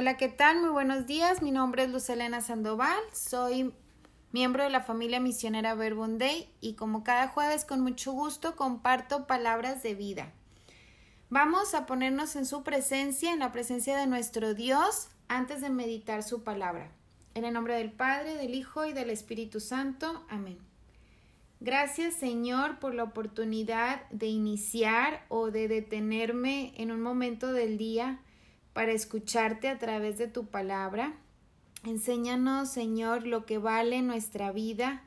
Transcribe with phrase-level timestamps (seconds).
[0.00, 0.60] Hola, ¿qué tal?
[0.60, 1.42] Muy buenos días.
[1.42, 3.00] Mi nombre es Lucelena Sandoval.
[3.12, 3.74] Soy
[4.30, 9.26] miembro de la familia misionera Verbum Day y como cada jueves con mucho gusto comparto
[9.26, 10.32] palabras de vida.
[11.30, 16.22] Vamos a ponernos en su presencia, en la presencia de nuestro Dios, antes de meditar
[16.22, 16.92] su palabra.
[17.34, 20.24] En el nombre del Padre, del Hijo y del Espíritu Santo.
[20.28, 20.58] Amén.
[21.58, 28.20] Gracias Señor por la oportunidad de iniciar o de detenerme en un momento del día
[28.78, 31.12] para escucharte a través de tu palabra.
[31.84, 35.02] Enséñanos, Señor, lo que vale nuestra vida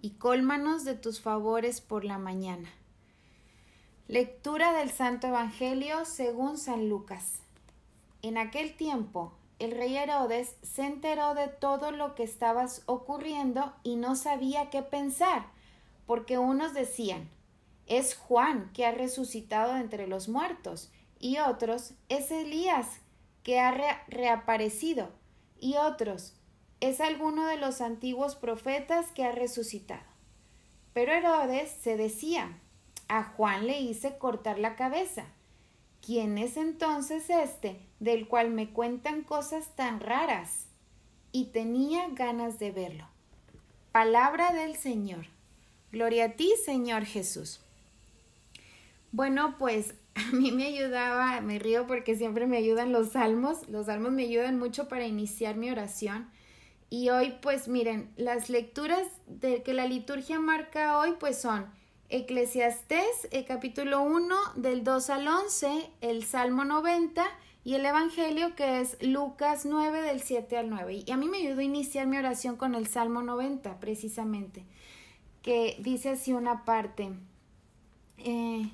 [0.00, 2.70] y cólmanos de tus favores por la mañana.
[4.08, 7.40] Lectura del Santo Evangelio según San Lucas.
[8.22, 13.96] En aquel tiempo, el rey Herodes se enteró de todo lo que estaba ocurriendo y
[13.96, 15.48] no sabía qué pensar,
[16.06, 17.28] porque unos decían,
[17.86, 20.90] es Juan que ha resucitado entre los muertos,
[21.22, 22.88] y otros, es Elías
[23.44, 23.70] que ha
[24.08, 25.08] reaparecido,
[25.60, 26.34] y otros,
[26.80, 30.02] es alguno de los antiguos profetas que ha resucitado.
[30.92, 32.58] Pero Herodes se decía,
[33.06, 35.26] a Juan le hice cortar la cabeza.
[36.04, 40.66] ¿Quién es entonces este del cual me cuentan cosas tan raras?
[41.30, 43.06] Y tenía ganas de verlo.
[43.92, 45.26] Palabra del Señor.
[45.92, 47.60] Gloria a ti, Señor Jesús.
[49.12, 53.86] Bueno, pues a mí me ayudaba, me río porque siempre me ayudan los salmos, los
[53.86, 56.28] salmos me ayudan mucho para iniciar mi oración.
[56.90, 61.66] Y hoy, pues miren, las lecturas de que la liturgia marca hoy, pues son
[62.10, 67.24] Eclesiastés, el capítulo 1, del 2 al 11, el Salmo 90
[67.64, 71.04] y el Evangelio que es Lucas 9, del 7 al 9.
[71.06, 74.66] Y a mí me ayudó a iniciar mi oración con el Salmo 90, precisamente,
[75.40, 77.12] que dice así una parte.
[78.18, 78.70] Eh,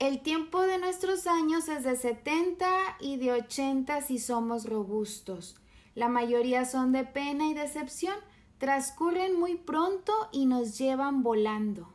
[0.00, 2.66] el tiempo de nuestros años es de 70
[3.00, 5.56] y de 80 si somos robustos.
[5.94, 8.16] La mayoría son de pena y decepción,
[8.56, 11.92] transcurren muy pronto y nos llevan volando.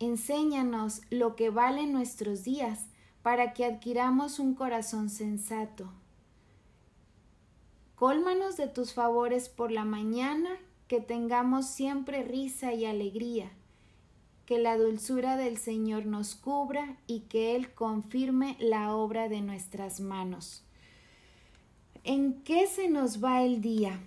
[0.00, 2.88] Enséñanos lo que valen nuestros días
[3.22, 5.92] para que adquiramos un corazón sensato.
[7.94, 10.50] Cólmanos de tus favores por la mañana,
[10.88, 13.52] que tengamos siempre risa y alegría
[14.46, 20.00] que la dulzura del Señor nos cubra y que Él confirme la obra de nuestras
[20.00, 20.62] manos.
[22.02, 24.00] ¿En qué se nos va el día?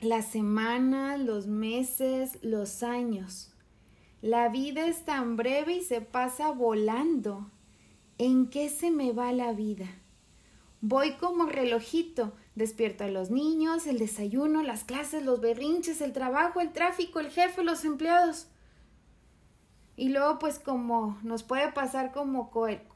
[0.00, 3.50] Las semanas, los meses, los años.
[4.22, 7.50] La vida es tan breve y se pasa volando.
[8.18, 9.86] ¿En qué se me va la vida?
[10.80, 16.60] Voy como relojito, despierto a los niños, el desayuno, las clases, los berrinches, el trabajo,
[16.60, 18.48] el tráfico, el jefe, los empleados.
[19.96, 22.90] Y luego, pues como nos puede pasar como Coelet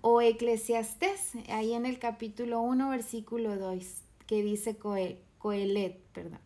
[0.00, 3.84] o Eclesiastés, ahí en el capítulo 1, versículo 2,
[4.26, 6.40] que dice Coelet, perdón.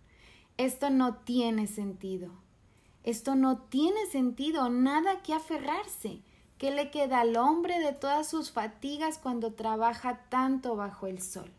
[0.56, 2.30] Esto no tiene sentido.
[3.04, 6.22] Esto no tiene sentido, nada que aferrarse.
[6.58, 11.52] ¿Qué le queda al hombre de todas sus fatigas cuando trabaja tanto bajo el sol?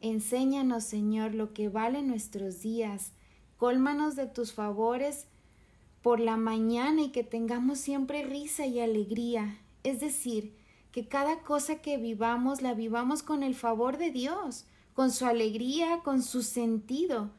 [0.00, 3.12] Enséñanos, Señor, lo que valen nuestros días.
[3.58, 5.28] Cólmanos de tus favores
[6.06, 9.58] por la mañana y que tengamos siempre risa y alegría.
[9.82, 10.56] Es decir,
[10.92, 16.02] que cada cosa que vivamos la vivamos con el favor de Dios, con su alegría,
[16.04, 17.32] con su sentido.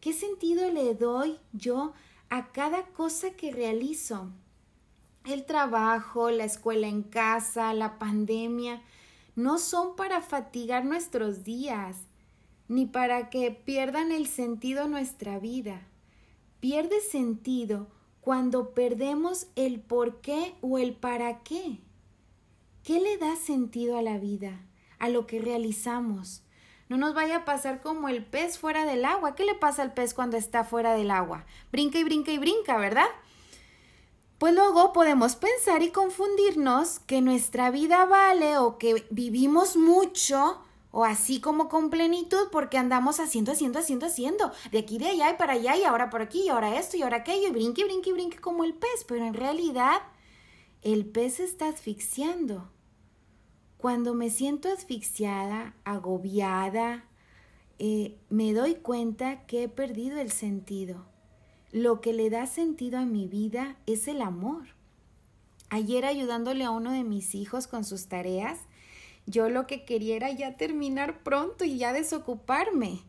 [0.00, 1.94] ¿Qué sentido le doy yo
[2.30, 4.30] a cada cosa que realizo?
[5.24, 8.84] El trabajo, la escuela en casa, la pandemia,
[9.34, 11.96] no son para fatigar nuestros días,
[12.68, 15.88] ni para que pierdan el sentido nuestra vida.
[16.60, 17.88] Pierde sentido
[18.22, 21.80] cuando perdemos el por qué o el para qué.
[22.84, 24.60] ¿Qué le da sentido a la vida,
[24.98, 26.42] a lo que realizamos?
[26.88, 29.34] No nos vaya a pasar como el pez fuera del agua.
[29.34, 31.46] ¿Qué le pasa al pez cuando está fuera del agua?
[31.72, 33.08] Brinca y brinca y brinca, ¿verdad?
[34.38, 40.60] Pues luego podemos pensar y confundirnos que nuestra vida vale o que vivimos mucho
[40.92, 45.30] o así como con plenitud porque andamos haciendo, haciendo, haciendo, haciendo, de aquí, de allá
[45.30, 47.84] y para allá y ahora por aquí y ahora esto y ahora aquello y brinque,
[47.84, 50.02] brinque, brinque como el pez, pero en realidad
[50.82, 52.70] el pez está asfixiando.
[53.78, 57.06] Cuando me siento asfixiada, agobiada,
[57.78, 61.06] eh, me doy cuenta que he perdido el sentido.
[61.72, 64.68] Lo que le da sentido a mi vida es el amor.
[65.70, 68.58] Ayer ayudándole a uno de mis hijos con sus tareas,
[69.26, 73.00] yo lo que quería era ya terminar pronto y ya desocuparme.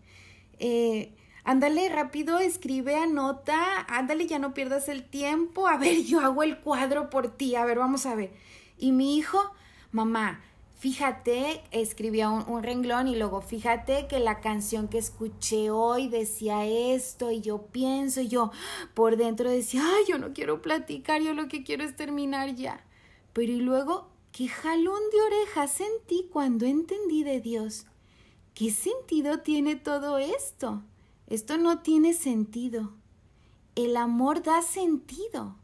[0.59, 1.13] Eh,
[1.43, 5.67] ándale rápido, escribe, anota, ándale, ya no pierdas el tiempo.
[5.67, 8.31] A ver, yo hago el cuadro por ti, a ver, vamos a ver.
[8.77, 9.39] Y mi hijo,
[9.91, 10.41] mamá,
[10.83, 17.31] fíjate, escribía un, renglón y luego fíjate que la canción que escuché hoy decía esto
[17.31, 18.51] y yo pienso, yo
[18.93, 22.83] por dentro decía, ay, yo no quiero platicar, yo lo que quiero es terminar ya.
[23.31, 27.85] Pero y luego, qué jalón de orejas sentí cuando entendí de Dios.
[28.55, 30.81] ¿Qué sentido tiene todo esto?
[31.27, 32.93] Esto no tiene sentido.
[33.75, 35.55] El amor da sentido.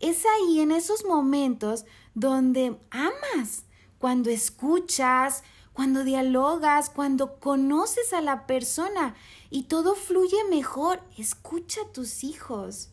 [0.00, 1.84] Es ahí en esos momentos
[2.14, 3.64] donde amas,
[3.98, 9.14] cuando escuchas, cuando dialogas, cuando conoces a la persona
[9.48, 11.00] y todo fluye mejor.
[11.16, 12.90] Escucha a tus hijos.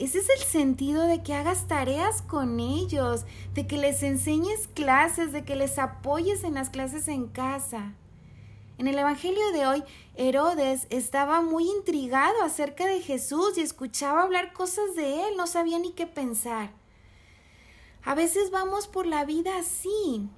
[0.00, 5.30] Ese es el sentido de que hagas tareas con ellos, de que les enseñes clases,
[5.30, 7.92] de que les apoyes en las clases en casa.
[8.78, 14.54] En el Evangelio de hoy, Herodes estaba muy intrigado acerca de Jesús y escuchaba hablar
[14.54, 16.70] cosas de él, no sabía ni qué pensar.
[18.02, 20.30] A veces vamos por la vida así,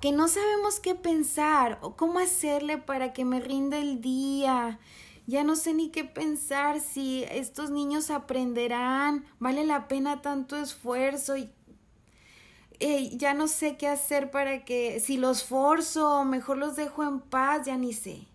[0.00, 4.78] que no sabemos qué pensar o cómo hacerle para que me rinda el día.
[5.28, 11.36] Ya no sé ni qué pensar si estos niños aprenderán, vale la pena tanto esfuerzo
[11.36, 11.50] y
[12.80, 17.20] eh, ya no sé qué hacer para que, si los forzo, mejor los dejo en
[17.20, 18.26] paz, ya ni sé.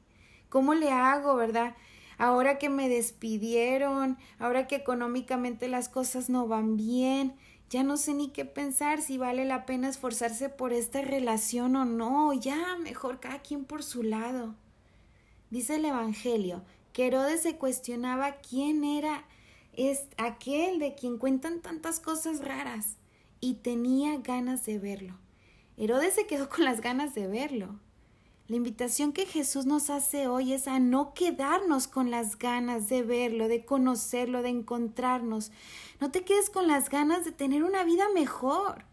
[0.49, 1.75] ¿Cómo le hago, verdad?
[2.19, 7.33] Ahora que me despidieron, ahora que económicamente las cosas no van bien,
[7.71, 11.85] ya no sé ni qué pensar si vale la pena esforzarse por esta relación o
[11.85, 14.53] no, ya mejor cada quien por su lado.
[15.49, 16.61] Dice el Evangelio
[16.93, 19.25] que Herodes se cuestionaba quién era
[19.73, 22.97] es aquel de quien cuentan tantas cosas raras
[23.39, 25.17] y tenía ganas de verlo.
[25.75, 27.79] Herodes se quedó con las ganas de verlo.
[28.47, 33.01] La invitación que Jesús nos hace hoy es a no quedarnos con las ganas de
[33.01, 35.51] verlo, de conocerlo, de encontrarnos.
[35.99, 38.85] No te quedes con las ganas de tener una vida mejor.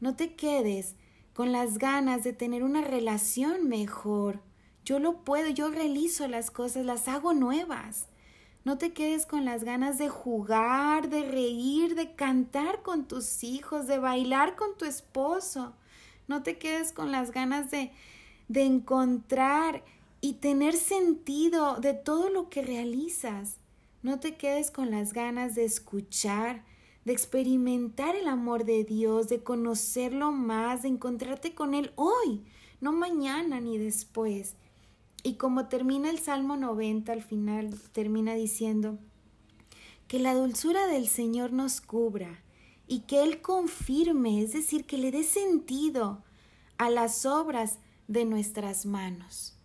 [0.00, 0.96] No te quedes
[1.34, 4.40] con las ganas de tener una relación mejor.
[4.88, 8.06] Yo lo puedo, yo realizo las cosas, las hago nuevas.
[8.64, 13.86] No te quedes con las ganas de jugar, de reír, de cantar con tus hijos,
[13.86, 15.74] de bailar con tu esposo.
[16.26, 17.92] No te quedes con las ganas de
[18.48, 19.84] de encontrar
[20.22, 23.58] y tener sentido de todo lo que realizas.
[24.02, 26.64] No te quedes con las ganas de escuchar,
[27.04, 32.42] de experimentar el amor de Dios, de conocerlo más, de encontrarte con Él hoy,
[32.80, 34.54] no mañana ni después.
[35.28, 38.98] Y como termina el Salmo 90 al final, termina diciendo,
[40.06, 42.42] que la dulzura del Señor nos cubra
[42.86, 46.24] y que Él confirme, es decir, que le dé sentido
[46.78, 49.57] a las obras de nuestras manos.